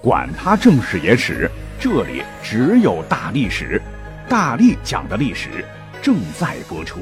[0.00, 3.82] 管他正史野史，这里只有大历史，
[4.28, 5.64] 大力讲的历史
[6.00, 7.00] 正在播出。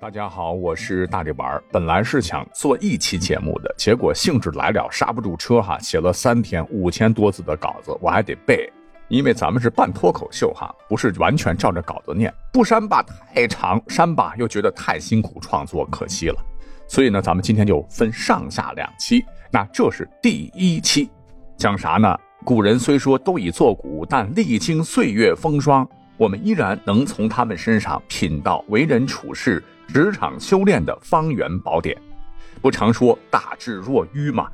[0.00, 1.62] 大家好，我是大力丸儿。
[1.70, 8.72] 本来是想做一期节目的，结果兴致来了，刹不住车哈，写了三天五千多字的稿子，我还得背，
[9.08, 13.04] 因为咱们是半脱口秀哈，不是完全照着稿子念，不删吧
[13.34, 16.42] 太长，删吧又觉得太辛苦创作，可惜了。
[16.88, 19.24] 所以呢，咱们今天就分上下两期。
[19.50, 21.08] 那这是第一期，
[21.56, 22.16] 讲啥呢？
[22.44, 31.96] 古人虽说都已作古，但历经岁月风霜，我们依然能从他们身上品到为人处事、职场修炼的方圆宝典。
[32.60, 34.48] 不常说大智若愚吗？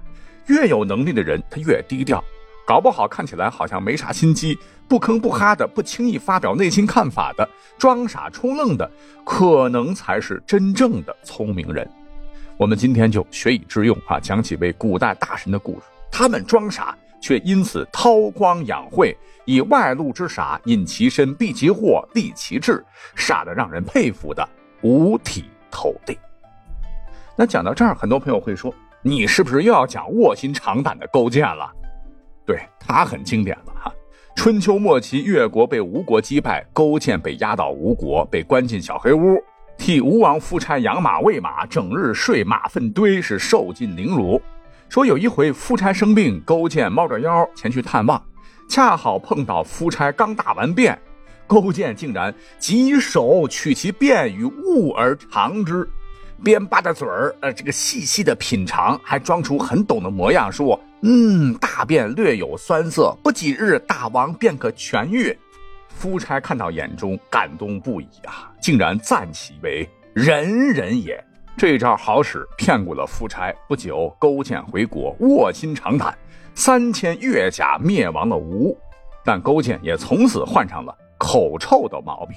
[0.46, 2.22] 越有能力的人，他越低调，
[2.66, 8.90] 搞不好看起来好像没啥心机，不吭不哈的，不轻易发表内心看法的，装傻充愣的，
[9.24, 11.88] 可能才是真正的聪明人。
[12.58, 15.86] 我们今天就学以致用啊，讲几位古代大神的故事。
[16.10, 22.84] 他们装傻，却因此韬光养晦，以外露之傻隐其身，避其祸，立其志，
[23.16, 24.46] 傻的让人佩服的
[24.82, 26.16] 五体投地。
[27.34, 31.72] 那讲到这儿，很多朋友会说，你是不是又要讲卧薪尝胆的勾践了？
[32.44, 33.92] 对他很经典了哈。
[34.36, 39.42] 春秋末期，越国被吴国击败，勾践被押到吴国，被关进小黑屋。
[39.78, 44.40] 替吴王夫差养马喂马，整日睡马粪堆，是受尽凌辱。
[44.88, 48.22] 说有一回夫差生病，勾践猫着腰前去探望，
[48.68, 50.96] 恰好碰到夫差刚大完便，
[51.46, 55.88] 勾践竟然几手取其便与物而尝之，
[56.44, 65.36] 边扒着嘴儿，呃，这个细细的品尝，还装出很懂的模样，说：“嗯，大便略有酸涩，不几日大王便可痊愈。”
[65.94, 68.52] 夫差看到眼中，感动不已啊！
[68.60, 71.22] 竟然赞其为仁人也。
[71.56, 73.54] 这招好使，骗过了夫差。
[73.68, 76.16] 不久，勾践回国，卧薪尝胆，
[76.54, 78.76] 三千越甲灭亡了吴。
[79.24, 82.36] 但勾践也从此患上了口臭的毛病。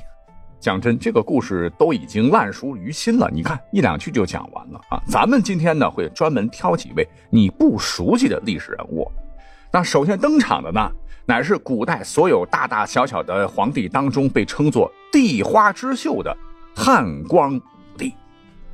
[0.60, 3.30] 讲真，这个故事都已经烂熟于心了。
[3.34, 5.02] 你看，一两句就讲完了啊！
[5.08, 9.10] 咱们今天呢，会专门挑几位你不熟悉的历史人物。
[9.72, 10.92] 那首先登场的呢？
[11.28, 16.36] 乃是古代所有大大小小的皇帝当中被称作“帝花之秀”的
[16.76, 17.62] 汉光武
[17.98, 18.14] 帝。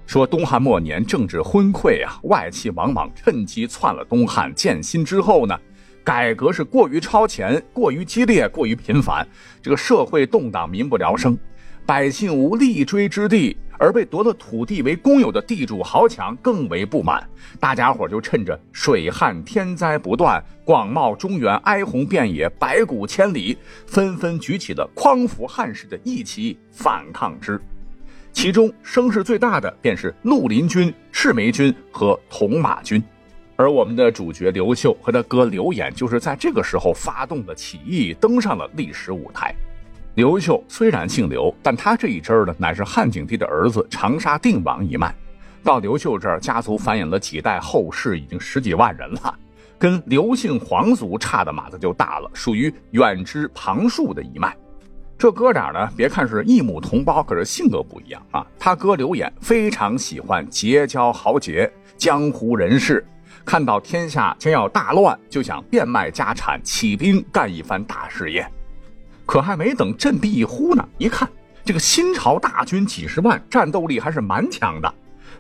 [0.06, 5.58] 说东汉末年政治昏聩啊，外戚王莽趁机篡了东汉建新之后呢，
[6.04, 9.26] 改革是过于超前、过于激烈、过于频繁，
[9.62, 11.38] 这个社会动荡，民不聊生，
[11.86, 13.56] 百姓无立锥之地。
[13.82, 17.28] 而被夺了土地为公有的地主豪强更为不满，
[17.60, 27.60] 大家伙就趁着水旱天灾不断，广袤中原哀鸿遍野，百谷千里，纷纷举起了匡扶汉室的义旗反抗之。
[28.32, 33.04] 其中声势最大的便是绿林军、赤眉军和铜马军，
[33.56, 39.56] 而我们的主角刘秀和他哥刘演就是在这个时候发动的起义，登上了历史舞台。
[40.16, 45.16] 刘秀虽然姓刘，但他这一支呢，乃是汉景帝的儿子长沙定王一脉。
[45.64, 49.34] 到刘秀这儿，家族繁衍了几代后世，已经十几万人了，
[49.80, 54.54] 跟刘姓皇族差的码子就大了，属于远支旁庶的一脉。
[55.18, 58.46] 这哥俩呢，别看是异母同胞，可是性格不一样啊。
[58.60, 63.06] 他哥刘演非常喜欢结交豪杰、江湖人士，
[63.46, 68.46] 看到天下将要大乱，就想变卖家产，起兵干一番大事业。
[69.32, 71.26] 可还没等振臂一呼呢，一看
[71.64, 74.94] 这个新朝大军几十万，战斗力还是蛮强的。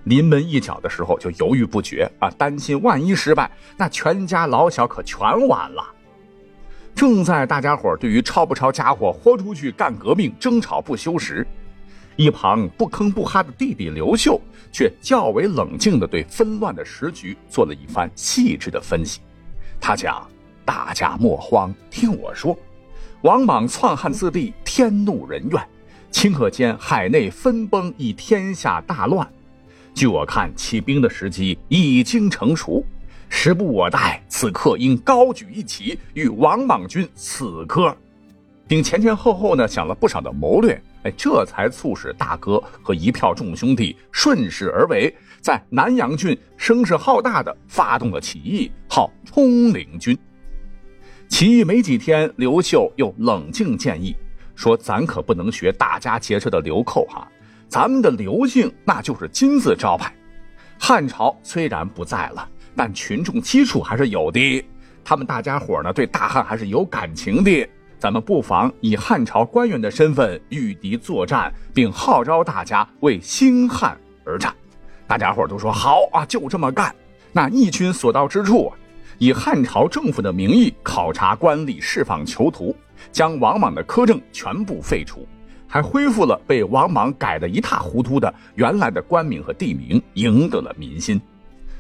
[0.06, 5.84] 临门一脚的时候就犹豫不决啊，担心万一失败，那全家老小可全完了。
[6.96, 11.46] 正在大家伙对于抄不抄家伙、豁出去干革命争吵不休时，
[12.16, 14.40] 一旁不吭不哈的弟弟刘秀
[14.72, 19.20] 却较为冷静地对纷乱的时局做了一番细致的分析。
[19.82, 20.26] 他讲
[20.64, 22.58] ：“大家莫慌，听我说。”
[23.22, 25.62] 王莽篡汉自立，天怒人怨，
[26.12, 29.28] 顷刻间海内分崩，以天下大乱。
[29.94, 32.84] 据我看，起兵的时机已经成熟，
[33.30, 37.96] 时不我待，此刻应高举一旗，与王莽军死磕。
[38.68, 50.18] 并前前后后呢想了不少的谋略，哎，这才促使大哥和一票众兄弟顺势而为，在南阳郡声势浩大的发动了起义，号冲陵军。
[51.32, 54.14] 起义没几天，刘秀又冷静建议
[54.54, 57.26] 说：“咱可不能学大家结社的流寇哈，
[57.70, 60.14] 咱们的刘姓那就是金字招牌。
[60.78, 64.64] 汉朝虽然不在了，但群众基础还是有的。
[65.06, 67.68] 他们大家伙呢，对大汉还是有感情的。
[67.98, 74.54] 咱们不妨以汉朝官员的身份与敌作战，并号召大家为兴汉而战。”
[75.08, 76.94] 大家伙都说好啊，就这么干。
[77.32, 78.72] 那义军所到之处，
[79.22, 82.76] 以汉朝政府的名义考察官吏、释放囚徒，
[83.12, 85.28] 将王莽的苛政全部废除，
[85.68, 91.22] 还恢复了被王莽改得一塌糊涂的原来的官名和地名，赢得了民心。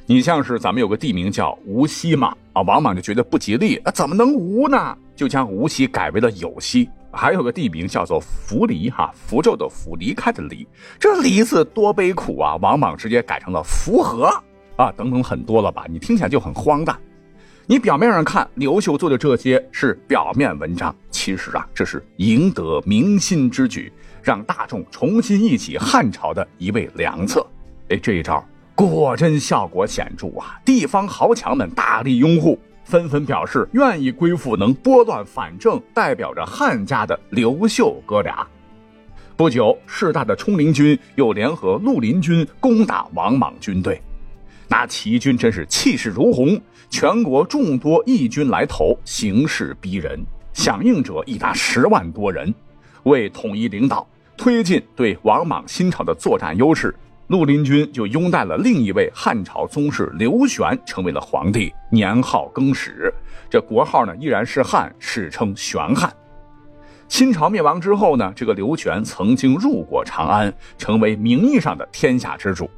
[0.06, 4.96] 你像是咱们有个地名叫无锡嘛，啊，王莽就觉得不吉利，啊，怎么能无呢？
[5.16, 6.88] 就将无锡改为了有锡。
[7.12, 10.68] 还有个地名叫做符离，哈，符咒的符，离开的离，
[11.00, 12.56] 这离字多悲苦啊！
[12.58, 14.32] 王莽直接改成了符合，
[14.76, 15.88] 啊，等等很多了吧？
[15.90, 16.96] 你听起来就很荒诞。
[17.72, 23.90] 你表面上看刘秀做的这些是表面文章，其实啊，这是赢得民心之举，
[24.22, 27.48] 让大众重新忆起汉朝的一位良策。
[27.88, 28.46] 哎，这一招。
[28.76, 30.60] 果真效果显著啊！
[30.66, 38.46] 地方豪强们大力拥护，纷纷表示愿意归附能拨乱反正、代表着汉家的刘秀哥俩。
[39.38, 44.02] 不久，势大的冲灵军又联合绿林军攻打王莽军队，
[44.72, 46.58] 那起义军真是气势如虹，
[46.90, 50.18] 全国众多义军来投，形势逼人，
[50.54, 52.56] 响应者已达十万多人。
[53.04, 54.08] 为统一领导，
[54.38, 56.96] 推进对王莽新朝的作战优势。
[57.28, 63.14] 绿林军就拥戴了另一位汉朝宗室刘玄，成为了皇帝，年号更始，
[63.50, 66.10] 这国号呢依然是汉，史称玄汉。
[67.10, 72.70] 清朝灭亡之后呢，这个刘玄曾经入过长安，成为名义上的天下之主。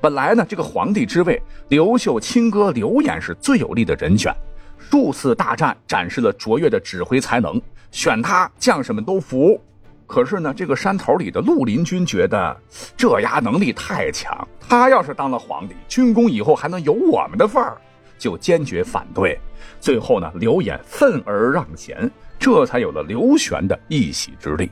[0.00, 4.34] 本来呢，这个皇帝之位，刘秀亲哥刘演是最有力的人选，
[4.78, 7.60] 数次大战展示了卓越的指挥才能，
[7.90, 9.60] 选他将士们都服。
[10.06, 12.56] 可是呢，这个山头里的绿林军觉得
[12.96, 17.76] 这丫能力太强，他要是当了皇帝，军功以后还能有我们的份儿，
[18.18, 19.38] 就坚决反对。
[19.80, 24.70] 最后呢，刘演愤而让贤，这才有了刘玄的一席之地。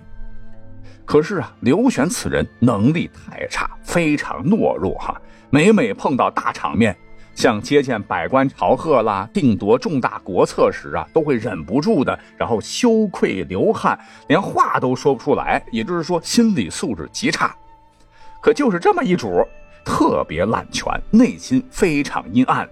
[1.09, 5.19] 可是啊，刘玄此人能力太差，非常懦弱哈，
[5.49, 6.95] 每每碰到大场面。
[7.35, 15.65] 像接见百官朝贺啦，定夺重大国策时啊，都会忍不住的，然后羞愧流汗，连话都说不出来。
[15.73, 17.57] 也就是说，心理素质极差。
[18.43, 19.43] 可就是这么一主，
[19.87, 22.69] 特别滥权，内心非常阴暗。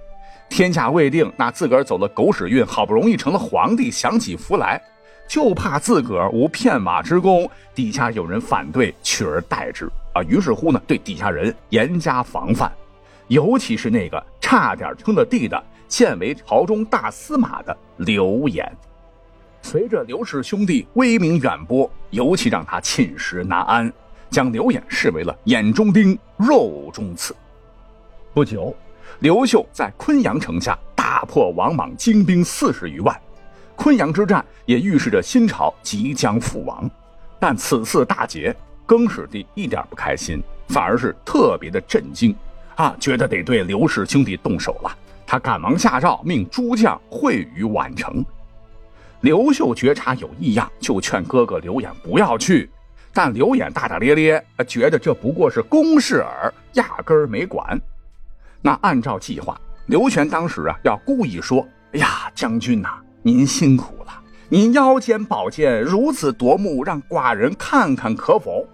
[0.50, 4.78] 天下未定，那自个儿走了狗屎运，好不容易成了皇帝，享起福来，
[5.28, 10.22] 就怕自个儿无片瓦之功，底下有人反对，取而代之啊。
[10.22, 12.72] 于是乎呢，对底下人严加防范。
[13.28, 18.70] 尤其是那个差点称了帝的、现为朝中大司马的刘演，
[19.62, 23.92] 随着刘氏兄弟威名远播，尤其让他寝食难安，
[24.30, 27.34] 将刘演视为了眼中钉、肉中刺。
[28.32, 28.72] 不久，
[29.18, 33.20] 刘秀在昆阳城下大破王莽精兵四十余万，
[33.76, 36.90] 昆阳之战也预示着新朝即将覆亡。
[37.38, 38.54] 但此次大捷，
[38.86, 42.34] 更始帝一点不开心，反而是特别的震惊。
[42.76, 44.96] 啊，觉得得对刘氏兄弟动手了，
[45.26, 48.24] 他赶忙下诏，命诸将会于宛城。
[49.20, 52.68] 刘秀觉察有异样，就劝哥哥刘演不要去，
[53.12, 57.80] 但刘演大大咧咧，觉得这不过是公事耳，压根儿没管。
[58.60, 62.90] 那按照计划，刘玄当时啊，要故意说：“哎呀，将军呐，
[63.26, 68.64] 您辛苦了，您腰间宝剑如此夺目，让寡人看看可否？”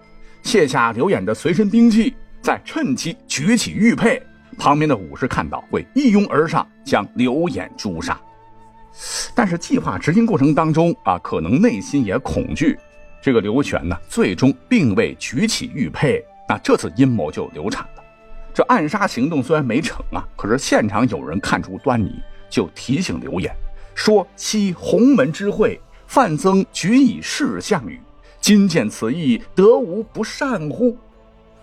[0.45, 2.15] 卸下刘演的随身兵器。
[2.43, 4.23] 再趁机举起玉佩，
[4.59, 8.21] 旁边的武士看到会一拥而上将刘演诛杀。
[9.35, 12.79] 但是计划执行过程当中啊，可能内心也恐惧。
[13.23, 18.03] 这个刘玄呢，最终并未举起玉佩，那这次阴谋就流产了。
[18.53, 23.51] 这暗杀行动虽然没成啊，可是现场有人看出端倪，就提醒刘演
[23.95, 28.01] 说：“昔鸿门之会，范增举以示项羽，
[28.41, 30.97] 今见此意，得无不善乎？”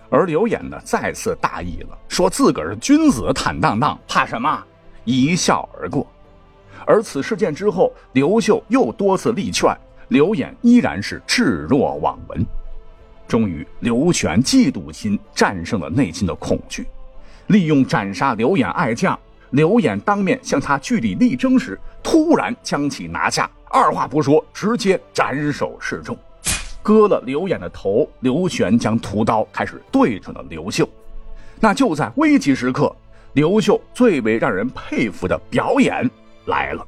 [0.10, 4.64] 而刘演呢，再次大意了，说自个儿是君子坦荡荡，怕什么？
[5.06, 6.06] 一笑而过。
[6.86, 9.76] 而此事件之后，刘秀又多次力劝，
[10.08, 12.46] 刘演依然是置若罔闻。
[13.28, 16.88] 终于，刘玄嫉妒心战胜了内心的恐惧，
[17.46, 19.20] 利用斩杀刘演爱将
[19.52, 26.18] 刘演当面向他据理力争时，突然将其拿下，二话不说，直接斩首示众。
[26.82, 30.88] 割了刘演的头，刘玄将屠刀开始对准了刘秀。
[31.60, 32.96] 那就在危急时刻，
[33.34, 36.10] 刘秀最为让人佩服的表演
[36.46, 36.86] 来了。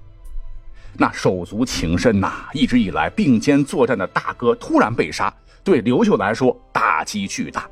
[0.97, 7.67] 那手足情深呐，一直以来并肩作战的大哥突然被杀，对刘秀来说打击巨大。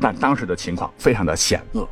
[0.00, 1.88] 但当时的情况非常的险恶，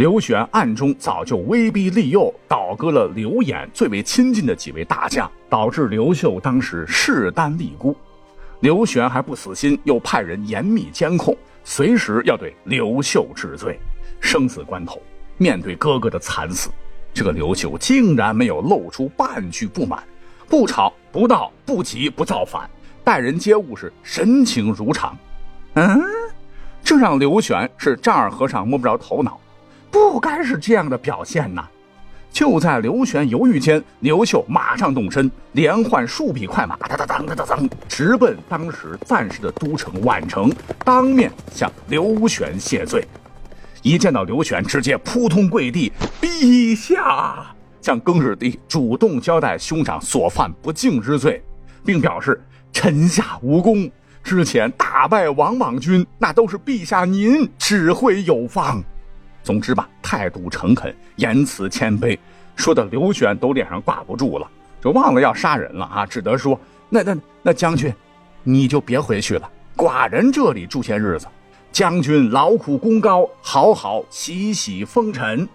[0.00, 7.94] 刘玄暗中早就威逼利诱，倒戈了刘演最为亲近的几位大将，导致刘秀当时势单力孤。
[8.60, 13.78] 刘玄还不死心，又派人严密监控，随时要对刘秀治罪。
[14.20, 15.02] 生死关头，
[15.36, 16.70] 面对哥哥的惨死，
[17.12, 20.02] 这个刘秀竟然没有露出半句不满，
[20.48, 22.66] 不吵不闹不急不造反，
[23.04, 25.14] 待人接物是神情如常。
[25.74, 26.00] 嗯，
[26.82, 29.38] 这让刘玄是丈二和尚摸不着头脑，
[29.90, 31.64] 不该是这样的表现呐！
[32.32, 40.52] 就在刘玄犹豫间，刘秀马上动身，连换数匹快马，哒哒哒哒哒当，直奔当时暂时的都城宛城，
[40.84, 43.04] 当面向刘玄谢罪。
[43.82, 47.46] 一见到刘玄，直接扑通跪地，陛下，
[47.82, 51.42] 向更始帝主动交代兄长所犯不敬之罪，
[51.84, 52.40] 并表示
[52.72, 53.90] 臣下无功，
[54.22, 58.80] 之前打败王莽军，那都是陛下您指挥有方。
[59.42, 62.18] 总之吧，态度诚恳，言辞谦卑，
[62.56, 64.48] 说的刘玄都脸上挂不住了，
[64.80, 67.92] 就忘了要杀人了啊，只得说：“那那那将军，
[68.42, 71.26] 你就别回去了，寡人这里住些日子。
[71.72, 75.48] 将军劳苦功高，好好洗洗风尘。”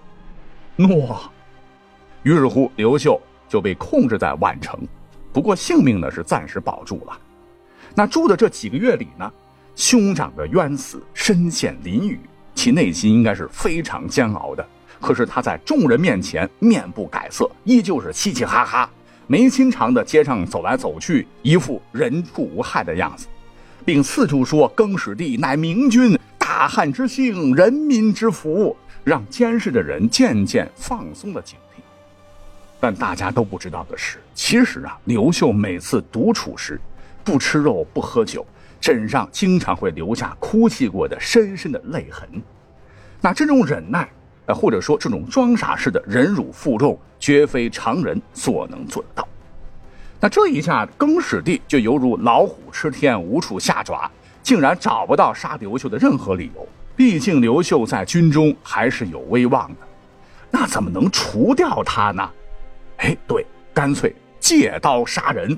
[0.77, 1.19] 诺。
[2.23, 4.79] 于是乎，刘秀就被控制在宛城，
[5.31, 7.17] 不过性命呢是暂时保住了。
[7.93, 9.31] 那住的这几个月里呢，
[9.75, 12.17] 兄长的冤死，身陷囹圄。
[12.65, 14.67] 其内心应该是非常煎熬的，
[14.99, 18.89] 可是他在众人面前面不改色，依旧是嘻嘻哈哈、
[19.27, 23.27] 没心肠的街上走来走去，一副人畜无害的样子，
[23.85, 31.81] 并四处说更始帝乃明君，大汉之幸，人民之福，让监视的人渐渐放松了警惕。
[32.79, 36.81] 但大家都不知道的是，其实啊，刘秀每次独处时，
[37.23, 38.43] 不吃肉，不喝酒。
[38.81, 42.29] 身上经常会留下哭泣过的深深的泪痕，
[43.25, 44.07] 那这种忍耐，
[44.45, 49.27] 呃，或者说这种装傻式的忍辱负重，绝非常人所能做得到。
[50.19, 54.07] 那这一下，更始帝就犹如老虎吃天，无处下爪，
[54.43, 56.67] 竟然找不到杀刘秀的任何理由。
[56.95, 59.77] 毕竟刘秀在军中还是有威望的，
[60.51, 62.29] 那怎么能除掉他呢？
[62.97, 65.57] 哎，对，干脆借刀杀人。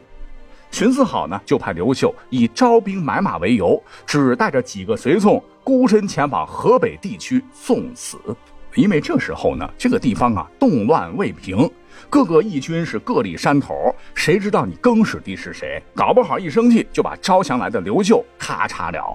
[0.71, 8.17] 寻思好呢，就派刘秀以招兵买马为由，只带着几个随从，孤身前往河北地区送死。
[8.73, 11.69] 因为这时候呢，这个地方啊动乱未平，
[12.09, 15.83] 各个义军是各立山头，谁知道你更始帝是谁？
[15.93, 19.13] 搞不好一生气就把招降来的刘秀咔嚓了。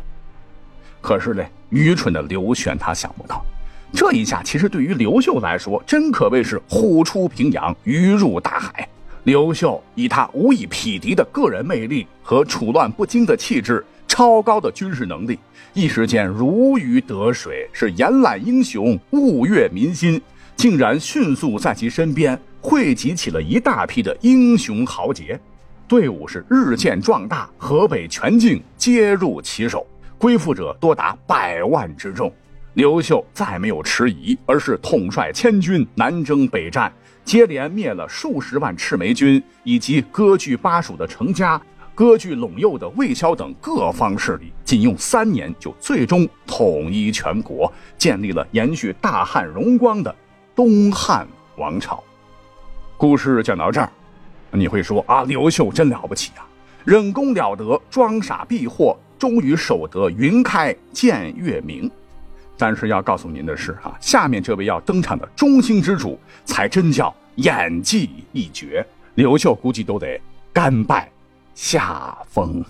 [1.00, 3.42] 可是呢，愚蠢的刘玄他想不到，
[3.90, 8.86] 这一下其实对于刘秀来说，真可谓是虎出平阳，鱼入大海。
[9.24, 15.38] 刘秀以他无以匹敌的个人魅力和处乱不惊的气质、超高的军事能力，
[15.74, 20.20] 一时间如鱼得水，是延揽英雄、物悦民心，
[20.56, 25.38] 竟然迅速在其身边汇集起了一大批的英雄豪杰，
[25.86, 29.86] 队伍是日渐壮大，河北全境皆入其手，
[30.18, 32.32] 归附者多达百万之众。
[32.74, 36.92] 刘秀再没有迟疑，而是统帅千军南征北战。
[37.24, 41.60] 接连灭了数十万赤眉军，以及割据巴蜀的程家、
[41.94, 50.14] 割据陇右的魏嚣等各方势力，仅用三年就最终统一全国，建立了延续大汉荣光的
[50.54, 51.26] 东汉
[51.56, 52.02] 王朝。
[52.96, 53.90] 故事讲到这儿，
[54.50, 56.46] 你会说啊，刘秀真了不起啊，
[56.84, 61.90] 忍功了得，装傻避祸，终于守得云开见月明。
[62.56, 70.20] 但是要告诉您的是哈，下面这位要登场的中兴之主，才真叫演技一绝，刘秀估计都得
[70.52, 71.10] 甘拜
[71.54, 72.64] 下风。